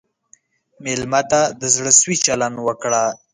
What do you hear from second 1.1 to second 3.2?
ته د زړه سوي چلند وکړه.